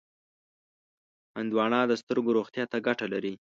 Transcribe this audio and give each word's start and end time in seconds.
هندوانه 1.37 1.79
د 1.87 1.91
سترګو 2.01 2.29
روغتیا 2.37 2.63
ته 2.71 2.77
ګټه 2.87 3.05
لري. 3.13 3.33